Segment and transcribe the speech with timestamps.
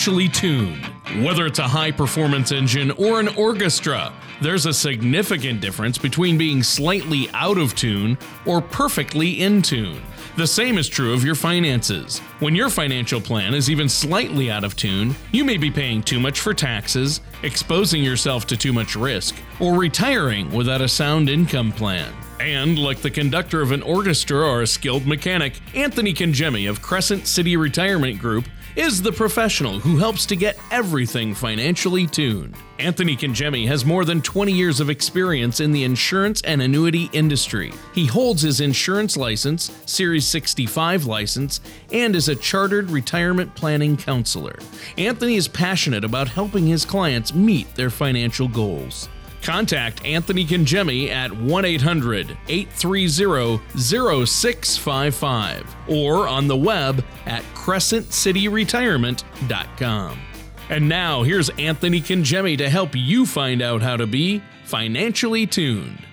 [0.00, 0.82] financially tuned.
[1.22, 4.10] Whether it's a high performance engine or an orchestra,
[4.40, 8.16] there's a significant difference between being slightly out of tune
[8.46, 10.00] or perfectly in tune.
[10.38, 12.20] The same is true of your finances.
[12.38, 16.18] When your financial plan is even slightly out of tune, you may be paying too
[16.18, 21.72] much for taxes, exposing yourself to too much risk, or retiring without a sound income
[21.72, 22.10] plan.
[22.40, 27.26] And, like the conductor of an orchestra or a skilled mechanic, Anthony Congemi of Crescent
[27.26, 28.46] City Retirement Group
[28.80, 32.54] is the professional who helps to get everything financially tuned.
[32.78, 37.74] Anthony Congemi has more than 20 years of experience in the insurance and annuity industry.
[37.94, 41.60] He holds his insurance license, Series 65 license,
[41.92, 44.58] and is a chartered retirement planning counselor.
[44.96, 49.10] Anthony is passionate about helping his clients meet their financial goals.
[49.42, 60.18] Contact Anthony Congemi at 1 800 830 0655 or on the web at crescentcityretirement.com.
[60.68, 66.06] And now here's Anthony Congemi to help you find out how to be financially tuned.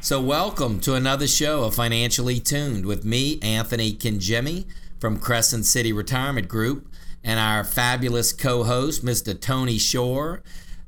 [0.00, 4.64] So, welcome to another show of Financially Tuned with me, Anthony Congemi
[4.98, 6.86] from Crescent City Retirement Group,
[7.22, 9.38] and our fabulous co host, Mr.
[9.38, 10.42] Tony Shore.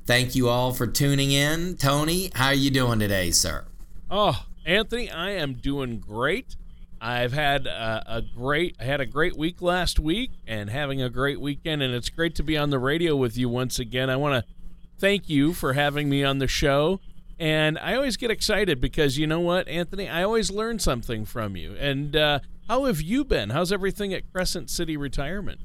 [0.09, 1.77] Thank you all for tuning in.
[1.77, 3.67] Tony, how are you doing today, sir?
[4.11, 6.57] Oh, Anthony, I am doing great.
[6.99, 11.11] I've had a, a, great I had a great week last week and having a
[11.11, 14.09] great weekend and it's great to be on the radio with you once again.
[14.09, 14.51] I want to
[14.97, 17.01] thank you for having me on the show.
[17.39, 21.55] And I always get excited because you know what, Anthony, I always learn something from
[21.55, 21.77] you.
[21.79, 23.51] And uh, how have you been?
[23.51, 25.61] How's everything at Crescent City Retirement?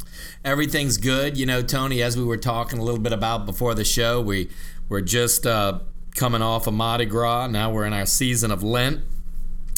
[0.46, 1.38] Everything's good.
[1.38, 4.50] You know, Tony, as we were talking a little bit about before the show, we
[4.88, 5.80] we're just uh,
[6.16, 7.48] coming off of Mardi Gras.
[7.48, 9.02] Now we're in our season of Lent,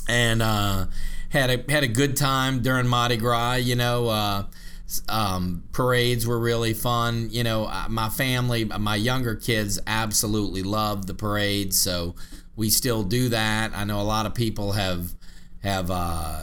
[0.07, 0.85] and uh,
[1.29, 3.55] had a had a good time during Mardi Gras.
[3.55, 4.07] You know.
[4.07, 4.43] Uh,
[5.09, 7.29] um, parades were really fun.
[7.31, 12.13] You know, uh, my family, my younger kids absolutely love the parades, so
[12.55, 13.71] we still do that.
[13.75, 15.15] I know a lot of people have
[15.65, 16.41] have uh,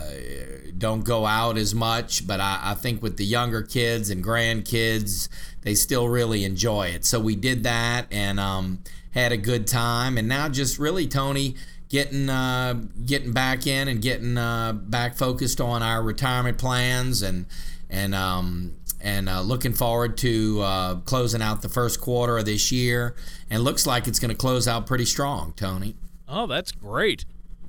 [0.77, 5.29] don't go out as much, but I, I, think with the younger kids and grandkids,
[5.61, 7.05] they still really enjoy it.
[7.05, 8.81] So we did that and um,
[9.13, 11.55] had a good time, and now just really Tony
[11.89, 12.75] getting uh,
[13.07, 17.47] getting back in and getting uh, back focused on our retirement plans and
[17.89, 22.73] and um, and uh, looking forward to uh, closing out the first quarter of this
[22.73, 23.15] year.
[23.49, 25.95] And looks like it's going to close out pretty strong, Tony.
[26.27, 27.25] Oh, that's great.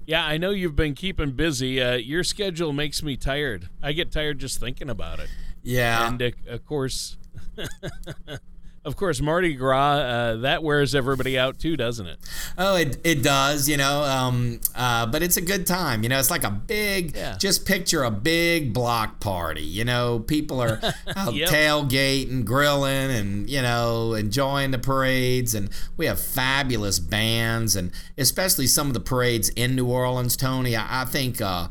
[0.05, 1.81] Yeah, I know you've been keeping busy.
[1.81, 3.69] Uh, your schedule makes me tired.
[3.81, 5.29] I get tired just thinking about it.
[5.63, 6.07] Yeah.
[6.07, 7.17] And uh, of course,
[8.85, 12.19] of course, Mardi Gras uh, that wears everybody out too, doesn't it?
[12.57, 14.03] Oh, it, it does, you know.
[14.03, 16.19] Um, uh, but it's a good time, you know.
[16.19, 17.37] It's like a big, yeah.
[17.37, 19.63] just picture a big block party.
[19.63, 20.81] You know, people are
[21.15, 21.49] out yep.
[21.49, 25.55] tailgating, grilling, and you know, enjoying the parades.
[25.55, 30.75] And we have fabulous bands, and especially some of the parades in New Orleans, Tony.
[30.75, 31.41] I, I think.
[31.41, 31.69] Uh,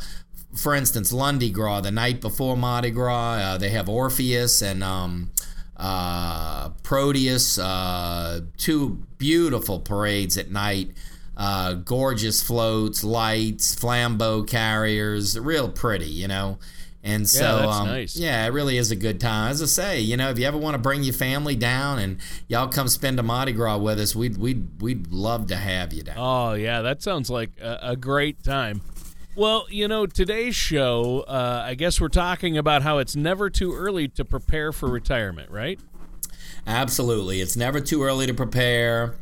[0.55, 5.31] for instance, Lundi Gras, the night before Mardi Gras, uh, they have Orpheus and um,
[5.83, 10.93] uh, Proteus, uh, two beautiful parades at night.
[11.37, 16.59] Uh, gorgeous floats, lights, flambeau carriers, real pretty, you know.
[17.03, 18.17] And so, yeah, um, nice.
[18.17, 19.51] yeah, it really is a good time.
[19.51, 22.19] As I say, you know, if you ever want to bring your family down and
[22.47, 26.05] y'all come spend a Mardi Gras with us, we'd we'd we'd love to have you
[26.05, 26.15] down.
[26.17, 28.83] Oh yeah, that sounds like a, a great time.
[29.35, 33.75] Well, you know, today's show, uh, I guess we're talking about how it's never too
[33.75, 35.81] early to prepare for retirement, right?
[36.67, 37.41] Absolutely.
[37.41, 39.15] It's never too early to prepare.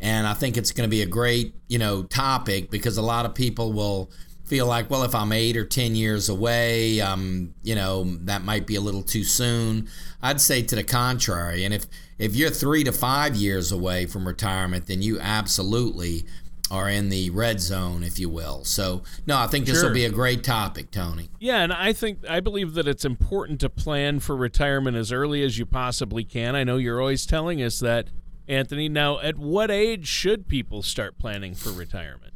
[0.00, 3.26] And I think it's going to be a great, you know, topic because a lot
[3.26, 4.10] of people will
[4.44, 8.66] feel like, well, if I'm eight or 10 years away, um, you know, that might
[8.66, 9.86] be a little too soon.
[10.22, 11.64] I'd say to the contrary.
[11.64, 11.84] And if,
[12.18, 16.24] if you're three to five years away from retirement, then you absolutely
[16.70, 18.64] are in the red zone, if you will.
[18.64, 19.88] So, no, I think this sure.
[19.88, 21.30] will be a great topic, Tony.
[21.38, 25.42] Yeah, and I think I believe that it's important to plan for retirement as early
[25.42, 26.54] as you possibly can.
[26.54, 28.08] I know you're always telling us that,
[28.46, 28.88] Anthony.
[28.88, 32.32] Now, at what age should people start planning for retirement?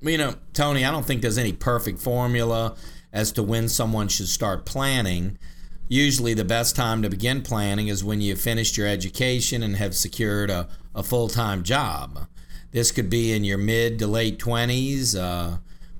[0.00, 2.76] You know, Tony, I don't think there's any perfect formula
[3.12, 5.38] as to when someone should start planning.
[5.88, 9.94] Usually, the best time to begin planning is when you've finished your education and have
[9.94, 12.26] secured a, a full time job.
[12.76, 15.56] This could be in your mid to late 20s, uh,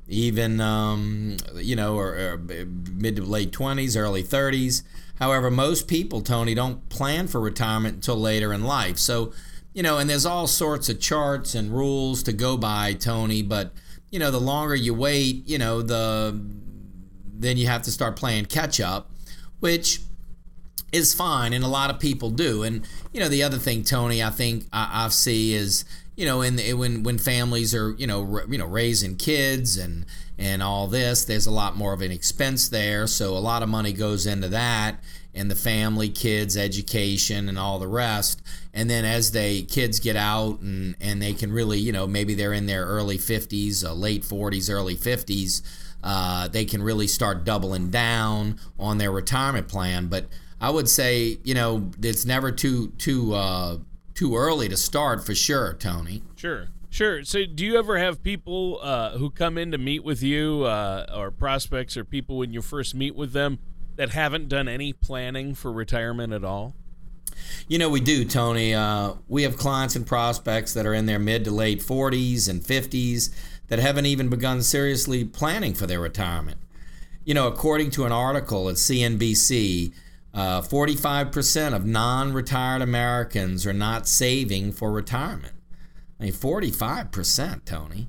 [0.09, 4.83] even, um, you know, or, or mid to late 20s, early 30s.
[5.19, 8.99] However, most people, Tony, don't plan for retirement until later in life.
[8.99, 9.33] So,
[9.73, 13.73] you know, and there's all sorts of charts and rules to go by, Tony, but,
[14.11, 16.39] you know, the longer you wait, you know, the
[17.39, 19.11] then you have to start playing catch up,
[19.61, 20.01] which
[20.93, 22.63] is fine, and a lot of people do.
[22.63, 26.41] And you know, the other thing, Tony, I think I, I see is you know,
[26.41, 30.07] in when when families are you know you know raising kids and
[30.39, 33.07] and all this, there's a lot more of an expense there.
[33.07, 34.97] So a lot of money goes into that
[35.35, 38.43] and the family, kids, education, and all the rest.
[38.73, 42.35] And then as they kids get out and and they can really you know maybe
[42.35, 45.63] they're in their early 50s, uh, late 40s, early 50s.
[46.03, 50.07] Uh, they can really start doubling down on their retirement plan.
[50.07, 50.27] But
[50.61, 53.79] I would say, you know, it's never too too uh,
[54.17, 56.23] too early to start for sure, Tony.
[56.35, 56.69] Sure.
[56.91, 57.23] Sure.
[57.25, 61.07] So, do you ever have people uh, who come in to meet with you, uh,
[61.15, 63.59] or prospects, or people when you first meet with them
[63.97, 66.75] that haven't done any planning for retirement at all?
[67.69, 68.73] You know, we do, Tony.
[68.75, 72.63] Uh, we have clients and prospects that are in their mid to late 40s and
[72.63, 73.31] 50s
[73.69, 76.59] that haven't even begun seriously planning for their retirement.
[77.25, 79.93] You know, according to an article at CNBC,
[80.37, 85.55] uh, 45% of non retired Americans are not saving for retirement.
[86.21, 88.09] I mean, 45%, Tony.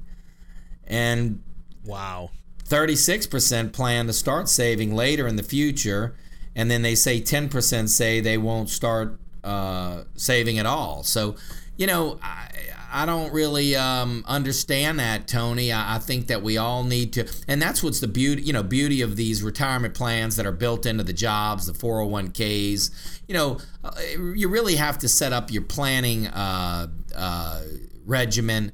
[0.86, 1.42] And
[1.86, 2.32] wow.
[2.66, 6.16] 36% plan to start saving later in the future.
[6.54, 11.04] And then they say 10% say they won't start uh, saving at all.
[11.04, 11.38] So,
[11.78, 12.50] you know, I,
[12.98, 15.72] I don't really um, understand that, Tony.
[15.72, 18.64] I, I, think that we all need to, and that's what's the beauty, you know,
[18.64, 23.22] beauty of these retirement plans that are built into the jobs, the 401ks.
[23.28, 23.92] You know, uh,
[24.34, 27.62] you really have to set up your planning uh, uh,
[28.08, 28.72] regimen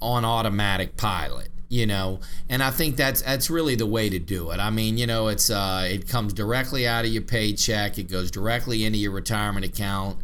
[0.00, 4.50] on automatic pilot you know and i think that's that's really the way to do
[4.50, 8.08] it i mean you know it's uh it comes directly out of your paycheck it
[8.08, 10.16] goes directly into your retirement account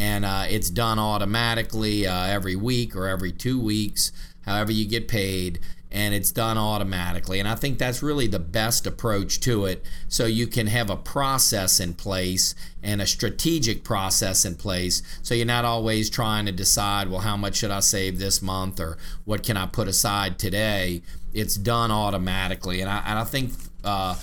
[0.00, 4.12] and uh, it's done automatically uh, every week or every two weeks,
[4.46, 5.60] however you get paid,
[5.90, 7.38] and it's done automatically.
[7.38, 9.84] And I think that's really the best approach to it.
[10.08, 15.02] So you can have a process in place and a strategic process in place.
[15.20, 18.80] So you're not always trying to decide, well, how much should I save this month
[18.80, 18.96] or
[19.26, 21.02] what can I put aside today?
[21.34, 22.80] It's done automatically.
[22.80, 23.52] And I, and I think
[23.84, 24.16] uh,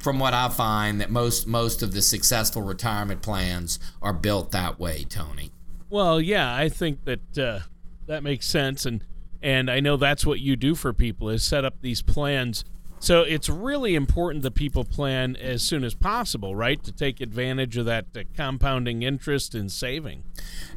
[0.00, 4.78] from what I find, that most most of the successful retirement plans are built that
[4.78, 5.50] way, Tony.
[5.90, 7.60] Well, yeah, I think that uh,
[8.06, 9.04] that makes sense, and
[9.42, 12.64] and I know that's what you do for people is set up these plans.
[13.00, 17.76] So it's really important that people plan as soon as possible, right, to take advantage
[17.76, 20.24] of that uh, compounding interest in saving.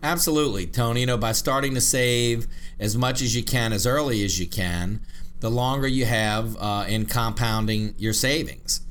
[0.04, 1.00] Absolutely, Tony.
[1.02, 2.48] You know, by starting to save
[2.80, 5.02] as much as you can as early as you can,
[5.40, 8.82] the longer you have uh, in compounding your savings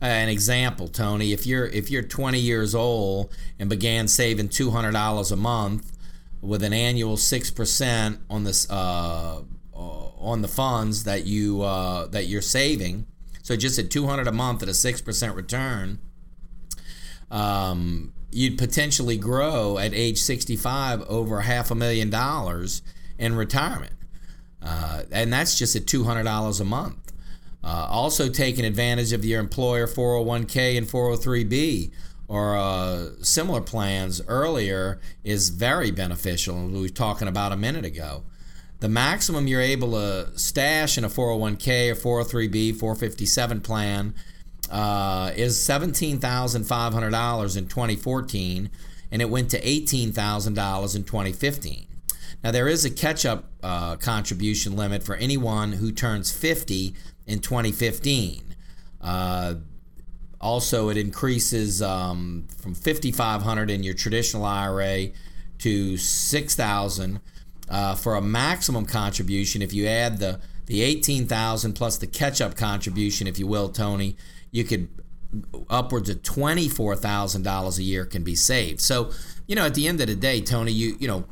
[0.00, 1.32] an example, Tony.
[1.32, 5.92] If you're if you're 20 years old and began saving $200 a month
[6.40, 9.42] with an annual six percent on this uh,
[9.74, 13.06] uh, on the funds that you uh, that you're saving,
[13.42, 15.98] so just at 200 a month at a six percent return,
[17.30, 22.82] um, you'd potentially grow at age 65 over half a million dollars
[23.18, 23.92] in retirement,
[24.62, 27.09] uh, and that's just at $200 a month.
[27.62, 31.90] Uh, also, taking advantage of your employer 401k and 403b
[32.30, 36.68] or uh, similar plans earlier is very beneficial.
[36.68, 38.22] We were talking about a minute ago.
[38.78, 44.14] The maximum you're able to stash in a 401k or 403b, 457 plan
[44.70, 48.70] uh, is $17,500 in 2014,
[49.10, 51.86] and it went to $18,000 in 2015.
[52.42, 56.94] Now, there is a catch up uh, contribution limit for anyone who turns 50
[57.26, 58.42] in 2015.
[59.00, 59.54] Uh,
[60.40, 65.08] also, it increases um, from 5,500 in your traditional IRA
[65.58, 67.20] to 6,000
[67.68, 69.62] uh, for a maximum contribution.
[69.62, 74.16] If you add the the 18,000 plus the catch-up contribution, if you will, Tony,
[74.52, 74.88] you could
[75.68, 78.80] upwards of $24,000 a year can be saved.
[78.80, 79.10] So,
[79.48, 81.24] you know, at the end of the day, Tony, you you know,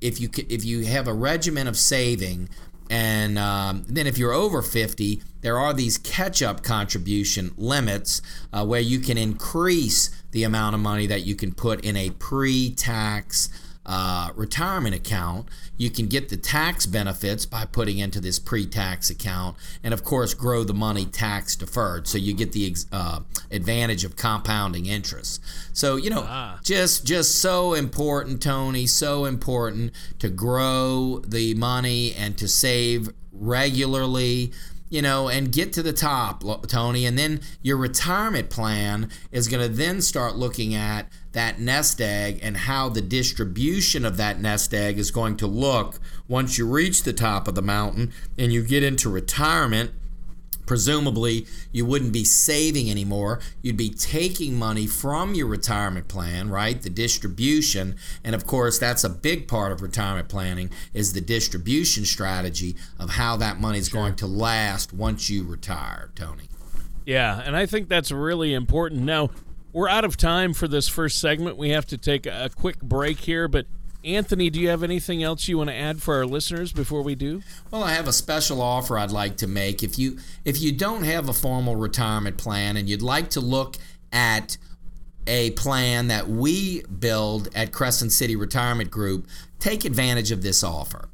[0.00, 2.48] if you if you have a regimen of saving
[2.90, 8.64] and um, then if you're over 50, there are these catch up contribution limits uh,
[8.64, 12.74] where you can increase the amount of money that you can put in a pre
[12.74, 13.48] tax
[13.86, 15.48] uh, retirement account.
[15.76, 20.34] You can get the tax benefits by putting into this pre-tax account, and of course,
[20.34, 22.08] grow the money tax deferred.
[22.08, 25.40] So you get the uh, advantage of compounding interest.
[25.72, 26.60] So you know, ah.
[26.62, 28.86] just just so important, Tony.
[28.86, 34.52] So important to grow the money and to save regularly
[34.88, 37.06] you know, and get to the top, Tony.
[37.06, 42.40] And then your retirement plan is going to then start looking at that nest egg
[42.42, 47.02] and how the distribution of that nest egg is going to look once you reach
[47.02, 49.90] the top of the mountain and you get into retirement.
[50.64, 53.40] Presumably you wouldn't be saving anymore.
[53.60, 56.80] You'd be taking money from your retirement plan right?
[56.80, 57.96] The distribution.
[58.24, 63.10] And of course that's a big part of retirement planning is the distribution strategy of
[63.10, 64.00] how that money is sure.
[64.00, 66.48] going to last once you retire tony.
[67.04, 69.02] Yeah and i think that's really important.
[69.02, 69.28] Now
[69.76, 73.18] we're out of time for this first segment we have to take a quick break
[73.20, 73.66] here but
[74.02, 77.16] Anthony, do you have anything else you want to add for our listeners before we
[77.16, 77.42] do?
[77.72, 79.82] Well, I have a special offer I'd like to make.
[79.82, 83.78] If you if you don't have a formal retirement plan and you'd like to look
[84.12, 84.58] at
[85.26, 89.26] a plan that we build at Crescent City Retirement Group,
[89.58, 91.08] take advantage of this offer.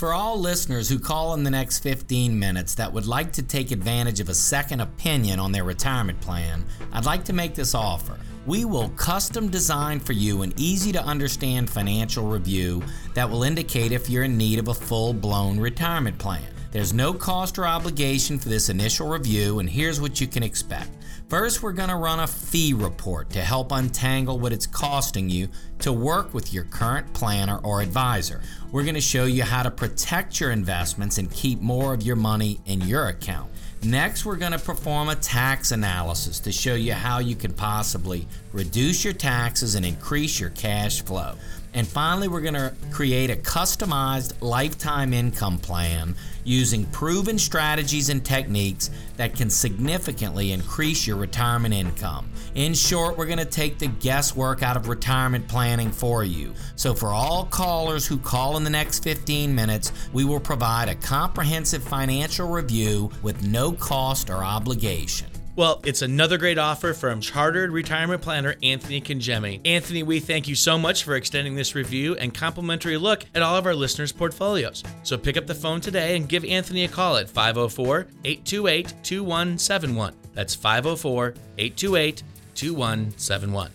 [0.00, 3.70] For all listeners who call in the next 15 minutes that would like to take
[3.70, 8.18] advantage of a second opinion on their retirement plan, I'd like to make this offer
[8.46, 13.92] we will custom design for you an easy to understand financial review that will indicate
[13.92, 16.48] if you're in need of a full blown retirement plan.
[16.72, 20.88] There's no cost or obligation for this initial review, and here's what you can expect.
[21.30, 25.46] First, we're going to run a fee report to help untangle what it's costing you
[25.78, 28.40] to work with your current planner or advisor.
[28.72, 32.16] We're going to show you how to protect your investments and keep more of your
[32.16, 33.48] money in your account.
[33.84, 38.26] Next, we're going to perform a tax analysis to show you how you can possibly
[38.52, 41.36] reduce your taxes and increase your cash flow.
[41.72, 48.24] And finally, we're going to create a customized lifetime income plan using proven strategies and
[48.24, 52.28] techniques that can significantly increase your retirement income.
[52.54, 56.52] In short, we're going to take the guesswork out of retirement planning for you.
[56.74, 60.96] So, for all callers who call in the next 15 minutes, we will provide a
[60.96, 65.29] comprehensive financial review with no cost or obligation.
[65.60, 69.60] Well, it's another great offer from Chartered Retirement Planner Anthony Congemi.
[69.66, 73.56] Anthony, we thank you so much for extending this review and complimentary look at all
[73.56, 74.82] of our listeners' portfolios.
[75.02, 80.14] So pick up the phone today and give Anthony a call at 504 828 2171.
[80.32, 82.22] That's 504 828
[82.54, 83.70] 2171.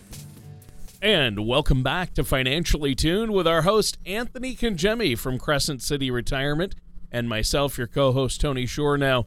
[1.00, 6.74] And welcome back to Financially Tuned with our host, Anthony Congemi from Crescent City Retirement,
[7.12, 8.98] and myself, your co host, Tony Shore.
[8.98, 9.26] Now,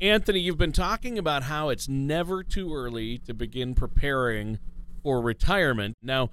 [0.00, 4.60] Anthony, you've been talking about how it's never too early to begin preparing
[5.02, 5.96] for retirement.
[6.00, 6.30] Now,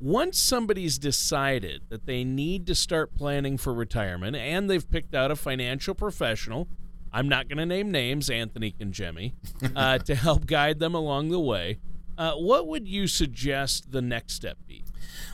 [0.00, 5.30] once somebody's decided that they need to start planning for retirement and they've picked out
[5.30, 6.66] a financial professional,
[7.12, 9.34] I'm not going to name names, Anthony Congemi,
[9.76, 11.78] uh, to help guide them along the way,
[12.18, 14.82] uh, what would you suggest the next step be?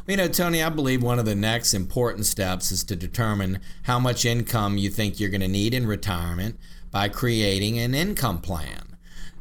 [0.06, 3.98] You know, Tony, I believe one of the next important steps is to determine how
[3.98, 6.58] much income you think you're going to need in retirement
[6.92, 8.92] by creating an income plan.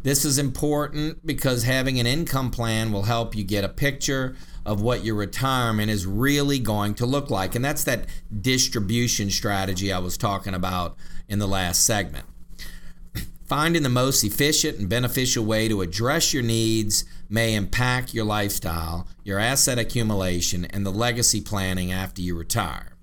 [0.03, 4.81] This is important because having an income plan will help you get a picture of
[4.81, 7.53] what your retirement is really going to look like.
[7.53, 8.08] And that's that
[8.41, 12.25] distribution strategy I was talking about in the last segment.
[13.46, 19.08] Finding the most efficient and beneficial way to address your needs may impact your lifestyle,
[19.24, 22.93] your asset accumulation, and the legacy planning after you retire.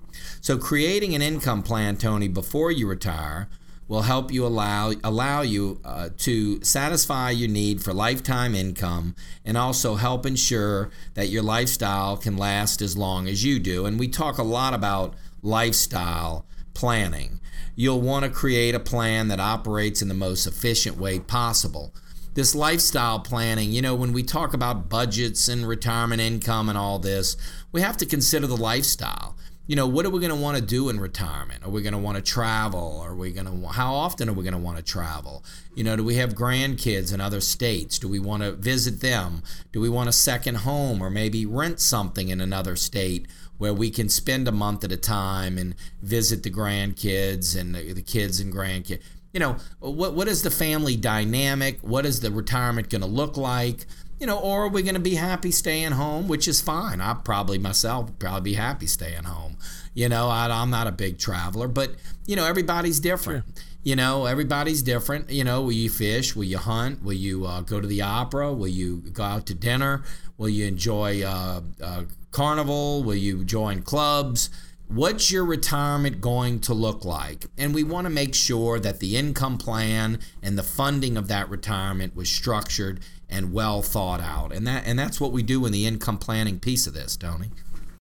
[0.41, 3.49] So, creating an income plan, Tony, before you retire
[3.89, 9.57] will help you allow allow you uh, to satisfy your need for lifetime income and
[9.57, 13.87] also help ensure that your lifestyle can last as long as you do.
[13.87, 17.41] And we talk a lot about lifestyle planning.
[17.75, 21.95] You'll want to create a plan that operates in the most efficient way possible.
[22.35, 26.99] This lifestyle planning, you know, when we talk about budgets and retirement income and all
[26.99, 27.37] this,
[27.73, 29.37] we have to consider the lifestyle
[29.69, 31.63] you know, what are we going to want to do in retirement?
[31.63, 33.03] Are we going to want to travel?
[33.05, 35.45] Are we going to how often are we going to want to travel?
[35.75, 37.99] You know, do we have grandkids in other states?
[37.99, 39.43] Do we want to visit them?
[39.71, 43.91] Do we want a second home or maybe rent something in another state where we
[43.91, 48.41] can spend a month at a time and visit the grandkids and the, the kids
[48.41, 49.03] and grandkids?
[49.35, 51.79] You know, what what is the family dynamic?
[51.83, 53.85] What is the retirement going to look like?
[54.21, 57.01] You know, or are we going to be happy staying home, which is fine.
[57.01, 59.57] I probably myself probably be happy staying home.
[59.95, 61.93] You know, I, am not a big traveler, but
[62.27, 63.45] you know, everybody's different.
[63.45, 63.65] Sure.
[63.85, 65.31] You know, everybody's different.
[65.31, 66.35] You know, will you fish?
[66.35, 67.03] Will you hunt?
[67.03, 68.53] Will you uh, go to the opera?
[68.53, 70.03] Will you go out to dinner?
[70.37, 73.03] Will you enjoy uh, uh, carnival?
[73.05, 74.51] Will you join clubs?
[74.89, 77.47] What's your retirement going to look like?
[77.59, 81.51] And we want to make sure that the income plan and the funding of that
[81.51, 84.53] retirement was structured and well thought out.
[84.53, 87.51] And that and that's what we do in the income planning piece of this, Tony.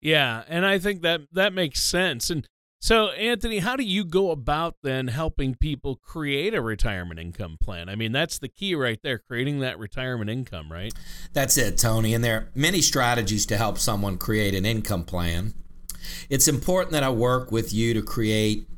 [0.00, 2.30] Yeah, and I think that that makes sense.
[2.30, 2.46] And
[2.80, 7.88] so, Anthony, how do you go about then helping people create a retirement income plan?
[7.88, 10.94] I mean, that's the key right there, creating that retirement income, right?
[11.32, 12.14] That's it, Tony.
[12.14, 15.54] And there are many strategies to help someone create an income plan.
[16.30, 18.68] It's important that I work with you to create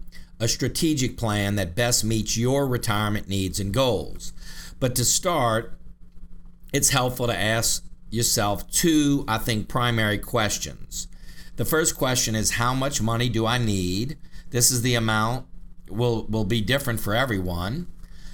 [0.40, 4.32] a strategic plan that best meets your retirement needs and goals.
[4.80, 5.78] But to start,
[6.72, 11.08] it's helpful to ask yourself two, I think, primary questions.
[11.56, 14.16] The first question is how much money do I need?
[14.50, 15.46] This is the amount
[15.88, 17.86] will will be different for everyone.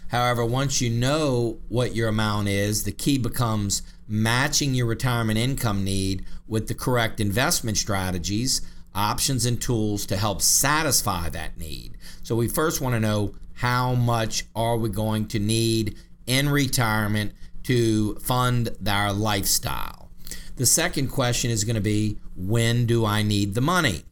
[0.09, 5.83] However, once you know what your amount is, the key becomes matching your retirement income
[5.83, 8.63] need with the correct investment strategies,
[8.95, 11.99] options and tools to help satisfy that need.
[12.23, 17.33] So we first want to know how much are we going to need in retirement
[17.67, 20.09] to fund our lifestyle.
[20.55, 24.05] The second question is going to be when do I need the money?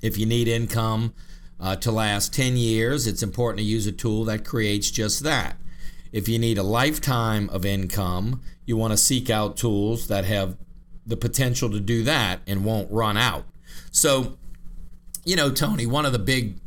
[0.00, 1.12] If you need income
[1.60, 5.56] uh, to last 10 years, it's important to use a tool that creates just that.
[6.12, 10.56] If you need a lifetime of income, you want to seek out tools that have
[11.04, 13.44] the potential to do that and won't run out.
[13.90, 14.38] So,
[15.24, 16.58] you know, Tony, one of the big,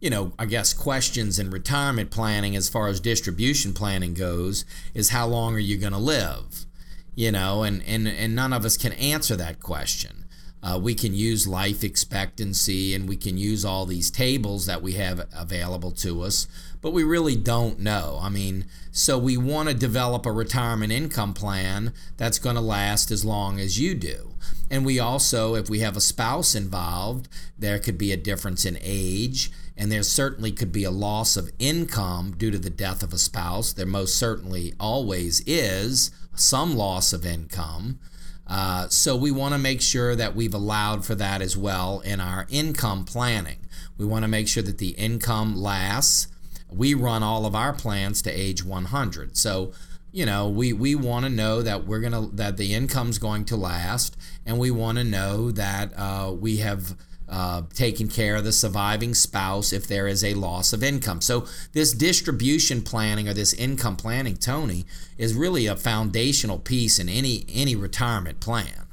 [0.00, 5.10] you know, I guess questions in retirement planning as far as distribution planning goes is
[5.10, 6.66] how long are you going to live?
[7.14, 10.23] You know, and, and, and none of us can answer that question.
[10.64, 14.92] Uh, we can use life expectancy and we can use all these tables that we
[14.92, 16.46] have available to us,
[16.80, 18.18] but we really don't know.
[18.22, 23.10] I mean, so we want to develop a retirement income plan that's going to last
[23.10, 24.30] as long as you do.
[24.70, 27.28] And we also, if we have a spouse involved,
[27.58, 31.52] there could be a difference in age, and there certainly could be a loss of
[31.58, 33.74] income due to the death of a spouse.
[33.74, 37.98] There most certainly always is some loss of income.
[38.46, 42.20] Uh, so we want to make sure that we've allowed for that as well in
[42.20, 43.58] our income planning.
[43.96, 46.28] We want to make sure that the income lasts.
[46.70, 49.36] We run all of our plans to age 100.
[49.36, 49.72] So,
[50.12, 53.44] you know, we, we want to know that we're going to that the income's going
[53.46, 56.96] to last, and we want to know that uh, we have
[57.28, 61.20] uh, taking care of the surviving spouse if there is a loss of income.
[61.20, 64.84] So, this distribution planning or this income planning, Tony,
[65.16, 68.86] is really a foundational piece in any any retirement plan.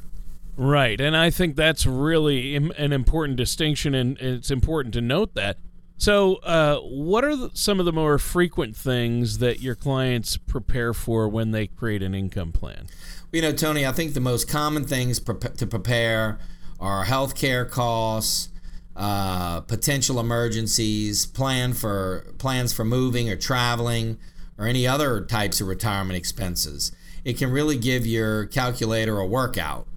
[0.57, 5.57] Right, and I think that's really an important distinction, and it's important to note that.
[5.97, 10.93] So, uh, what are the, some of the more frequent things that your clients prepare
[10.93, 12.87] for when they create an income plan?
[13.31, 16.39] You know, Tony, I think the most common things pre- to prepare
[16.81, 18.49] our healthcare costs,
[18.95, 24.17] uh, potential emergencies, plan for plans for moving or traveling,
[24.57, 26.91] or any other types of retirement expenses.
[27.23, 29.87] It can really give your calculator a workout.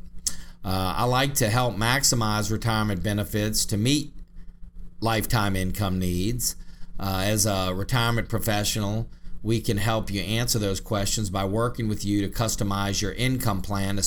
[0.65, 4.13] Uh, I like to help maximize retirement benefits to meet
[5.01, 6.57] lifetime income needs.
[6.99, 9.11] Uh, as a retirement professional,
[9.43, 13.61] we can help you answer those questions by working with you to customize your income
[13.61, 14.01] plan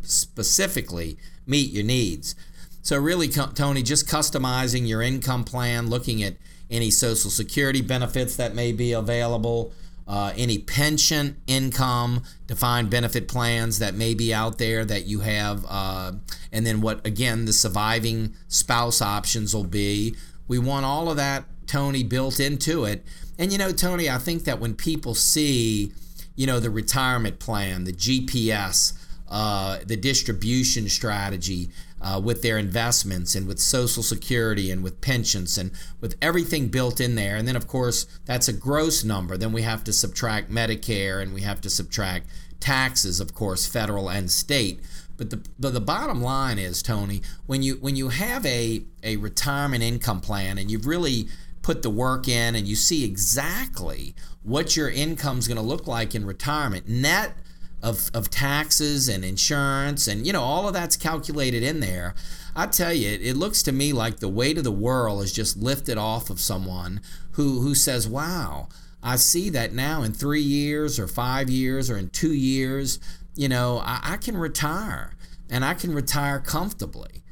[0.00, 2.34] specifically meet your needs.
[2.82, 6.34] So, really, Tony, just customizing your income plan, looking at
[6.70, 9.72] any Social Security benefits that may be available,
[10.08, 15.64] uh, any pension income defined benefit plans that may be out there that you have,
[15.68, 16.12] uh,
[16.50, 20.16] and then what, again, the surviving spouse options will be.
[20.48, 23.04] We want all of that, Tony, built into it.
[23.38, 25.92] And, you know, Tony, I think that when people see,
[26.34, 28.92] you know, the retirement plan, the GPS,
[29.32, 31.70] uh, the distribution strategy
[32.02, 35.70] uh, with their investments and with Social Security and with pensions and
[36.02, 37.36] with everything built in there.
[37.36, 39.38] And then, of course, that's a gross number.
[39.38, 42.26] Then we have to subtract Medicare and we have to subtract
[42.60, 44.80] taxes, of course, federal and state.
[45.16, 49.16] But the, but the bottom line is, Tony, when you when you have a, a
[49.16, 51.28] retirement income plan and you've really
[51.62, 55.86] put the work in and you see exactly what your income is going to look
[55.86, 57.34] like in retirement, net
[57.82, 62.14] of, of taxes and insurance and you know all of that's calculated in there.
[62.54, 65.56] I tell you it, looks to me like the weight of the world is just
[65.56, 67.00] lifted off of someone
[67.32, 68.68] who who says wow
[69.02, 73.00] i see that now in three years or five years or in two years
[73.34, 75.14] you know i, I can retire
[75.50, 77.22] and i can retire comfortably.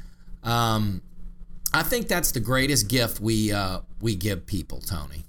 [0.42, 1.02] Um,
[1.74, 5.24] i think that's the greatest gift we uh, we give people tony.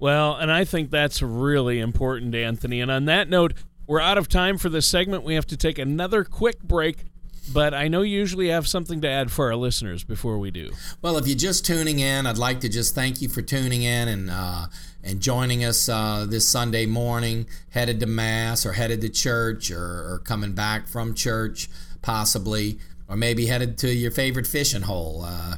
[0.00, 2.80] Well, and I think that's really important, Anthony.
[2.80, 3.52] And on that note,
[3.90, 5.24] we're out of time for this segment.
[5.24, 7.06] We have to take another quick break.
[7.52, 10.70] But I know you usually have something to add for our listeners before we do.
[11.02, 14.06] Well, if you're just tuning in, I'd like to just thank you for tuning in
[14.06, 14.66] and uh,
[15.02, 19.82] and joining us uh, this Sunday morning, headed to mass or headed to church or,
[19.82, 21.68] or coming back from church,
[22.00, 25.24] possibly, or maybe headed to your favorite fishing hole.
[25.26, 25.56] Uh,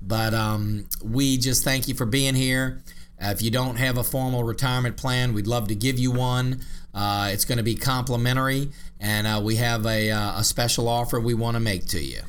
[0.00, 2.82] but um, we just thank you for being here.
[3.20, 6.60] If you don't have a formal retirement plan, we'd love to give you one.
[6.94, 11.18] Uh, it's going to be complimentary, and uh, we have a, uh, a special offer
[11.18, 12.20] we want to make to you.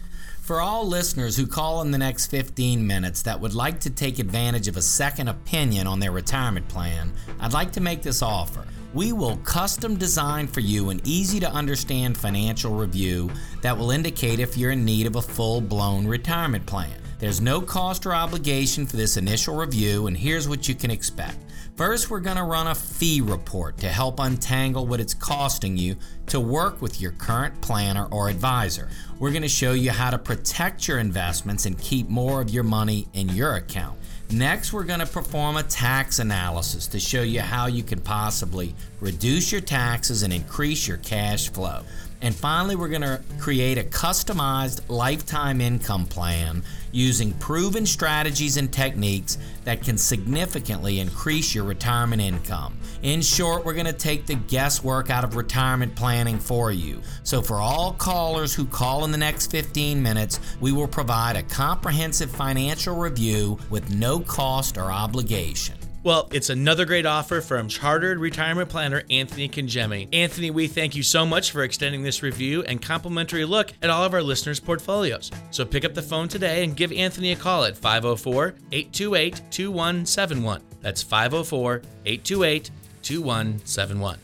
[0.41, 4.19] For all listeners who call in the next 15 minutes that would like to take
[4.19, 8.63] advantage of a second opinion on their retirement plan, I'd like to make this offer.
[8.93, 14.39] We will custom design for you an easy to understand financial review that will indicate
[14.39, 17.01] if you're in need of a full blown retirement plan.
[17.17, 21.37] There's no cost or obligation for this initial review, and here's what you can expect.
[21.75, 25.97] First, we're going to run a fee report to help untangle what it's costing you
[26.27, 28.87] to work with your current planner or advisor.
[29.19, 32.63] We're going to show you how to protect your investments and keep more of your
[32.63, 33.99] money in your account.
[34.31, 38.73] Next, we're going to perform a tax analysis to show you how you can possibly
[39.01, 41.81] reduce your taxes and increase your cash flow.
[42.25, 48.73] And finally, we're going to create a customized lifetime income plan using proven strategies and
[48.73, 52.79] techniques that can significantly increase your retirement income.
[53.03, 56.99] In short, we're going to take the guesswork out of retirement planning for you.
[57.21, 61.43] So, for all callers who call in the next 15 minutes, we will provide a
[61.43, 65.75] comprehensive financial review with no cost or obligation.
[66.05, 70.07] Well, it's another great offer from Chartered Retirement Planner Anthony Congemi.
[70.13, 74.03] Anthony, we thank you so much for extending this review and complimentary look at all
[74.03, 75.31] of our listeners' portfolios.
[75.49, 80.61] So pick up the phone today and give Anthony a call at 504 828 2171.
[80.79, 82.69] That's 504 828
[83.01, 84.19] 2171.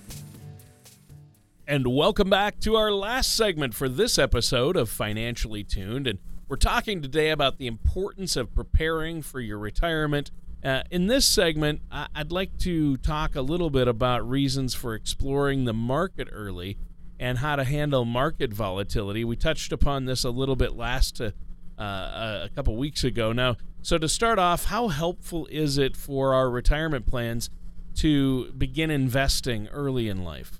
[1.66, 6.06] And welcome back to our last segment for this episode of Financially Tuned.
[6.06, 10.30] And we're talking today about the importance of preparing for your retirement
[10.64, 14.94] uh, in this segment, I- would like to talk a little bit about reasons for
[14.94, 16.78] exploring the market early
[17.20, 19.24] and how to handle market volatility.
[19.24, 21.32] We touched upon this a little bit last uh,
[21.78, 23.32] uh, a couple weeks ago.
[23.32, 27.50] Now, so to start off, how helpful is it for our retirement plans
[27.96, 30.60] to begin investing early in life?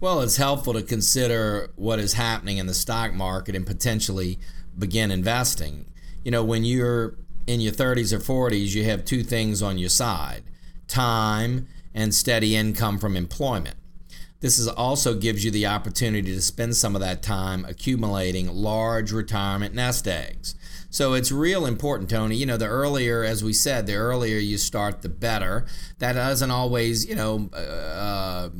[0.00, 4.38] Well, it's helpful to consider what is happening in the stock market and potentially
[4.78, 5.86] begin investing.
[6.24, 9.88] You know, when you're in your 30s or 40s, you have two things on your
[9.88, 10.42] side
[10.88, 13.76] time and steady income from employment.
[14.40, 19.12] This is also gives you the opportunity to spend some of that time accumulating large
[19.12, 20.56] retirement nest eggs.
[20.90, 22.36] So it's real important, Tony.
[22.36, 25.64] You know, the earlier, as we said, the earlier you start, the better.
[26.00, 28.50] That doesn't always, you know, uh,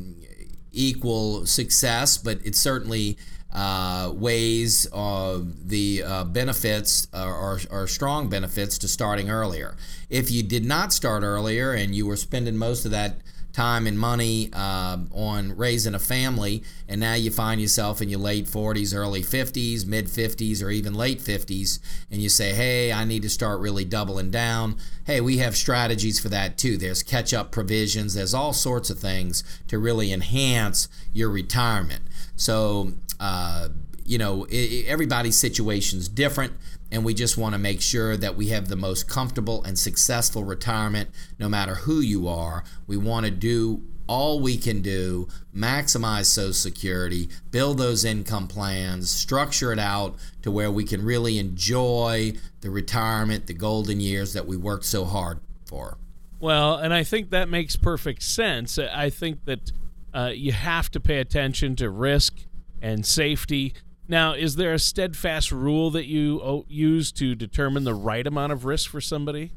[0.71, 3.19] equal success, but it certainly
[3.53, 9.77] uh, ways of the uh, benefits are, are, strong benefits to starting earlier.
[10.09, 13.17] If you did not start earlier and you were spending most of that
[13.53, 18.21] time and money uh, on raising a family, and now you find yourself in your
[18.21, 21.79] late 40s, early 50s, mid 50s, or even late 50s,
[22.11, 24.77] and you say, hey, I need to start really doubling down.
[25.05, 26.77] Hey, we have strategies for that too.
[26.77, 32.03] There's catch up provisions, there's all sorts of things to really enhance your retirement.
[32.37, 33.69] So, uh,
[34.05, 36.53] you know, it, everybody's situation is different,
[36.91, 40.45] and we just want to make sure that we have the most comfortable and successful
[40.45, 42.65] retirement no matter who you are.
[42.87, 49.11] We want to do all we can do, maximize Social Security, build those income plans,
[49.11, 54.47] structure it out to where we can really enjoy the retirement, the golden years that
[54.47, 55.97] we worked so hard for.
[56.41, 58.79] Well, and I think that makes perfect sense.
[58.79, 59.73] I think that
[60.13, 62.35] uh, you have to pay attention to risk
[62.81, 63.75] and safety.
[64.13, 68.53] Now, is there a steadfast rule that you oh, use to determine the right amount
[68.53, 69.53] of risk for somebody?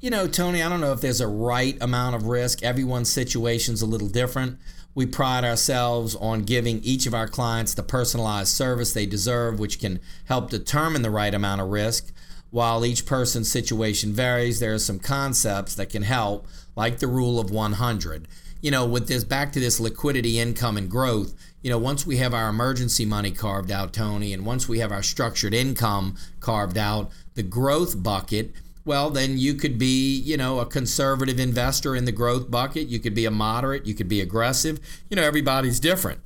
[0.00, 2.62] You know, Tony, I don't know if there's a right amount of risk.
[2.62, 4.58] Everyone's situation's a little different.
[4.94, 9.78] We pride ourselves on giving each of our clients the personalized service they deserve, which
[9.78, 12.14] can help determine the right amount of risk.
[12.48, 16.46] While each person's situation varies, there are some concepts that can help,
[16.76, 18.26] like the rule of 100
[18.60, 22.16] you know, with this back to this liquidity, income, and growth, you know, once we
[22.18, 26.78] have our emergency money carved out, Tony, and once we have our structured income carved
[26.78, 28.52] out, the growth bucket,
[28.84, 32.88] well, then you could be, you know, a conservative investor in the growth bucket.
[32.88, 33.86] You could be a moderate.
[33.86, 34.80] You could be aggressive.
[35.10, 36.20] You know, everybody's different.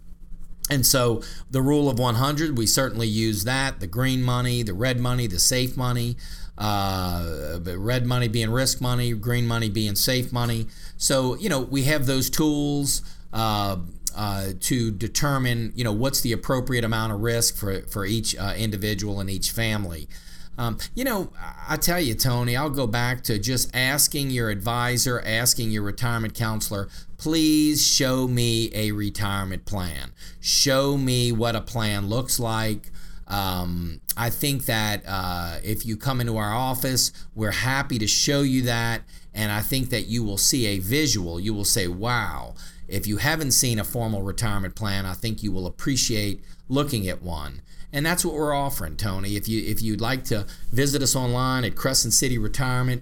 [0.70, 4.98] And so the rule of 100, we certainly use that the green money, the red
[4.98, 6.16] money, the safe money
[6.58, 10.66] uh, red money being risk money, green money being safe money.
[10.96, 13.76] So, you know, we have those tools uh,
[14.16, 18.54] uh, to determine, you know, what's the appropriate amount of risk for, for each uh,
[18.56, 20.08] individual and each family.
[20.56, 21.32] Um, you know,
[21.68, 26.34] I tell you, Tony, I'll go back to just asking your advisor, asking your retirement
[26.34, 30.12] counselor, please show me a retirement plan.
[30.40, 32.92] Show me what a plan looks like.
[33.26, 38.42] Um, I think that uh, if you come into our office, we're happy to show
[38.42, 39.02] you that.
[39.32, 41.40] And I think that you will see a visual.
[41.40, 42.54] You will say, wow.
[42.86, 47.22] If you haven't seen a formal retirement plan, I think you will appreciate looking at
[47.22, 47.62] one.
[47.92, 49.36] And that's what we're offering, Tony.
[49.36, 53.00] If you if you'd like to visit us online at crescentcityretirement.com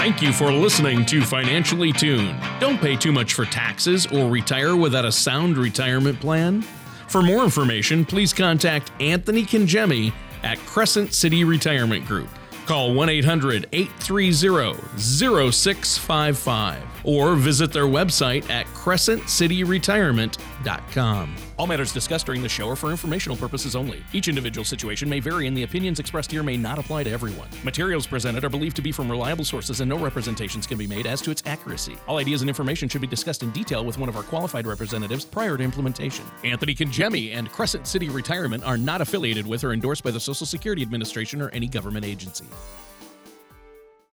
[0.00, 2.40] Thank you for listening to Financially Tuned.
[2.58, 6.62] Don't pay too much for taxes or retire without a sound retirement plan.
[7.08, 12.30] For more information, please contact Anthony Congemi at Crescent City Retirement Group.
[12.64, 21.36] Call 1 800 830 0655 or visit their website at crescentcityretirement.com.
[21.60, 24.02] All matters discussed during the show are for informational purposes only.
[24.14, 27.48] Each individual situation may vary, and the opinions expressed here may not apply to everyone.
[27.64, 31.06] Materials presented are believed to be from reliable sources, and no representations can be made
[31.06, 31.98] as to its accuracy.
[32.08, 35.26] All ideas and information should be discussed in detail with one of our qualified representatives
[35.26, 36.24] prior to implementation.
[36.44, 40.46] Anthony Congemi and Crescent City Retirement are not affiliated with or endorsed by the Social
[40.46, 42.46] Security Administration or any government agency.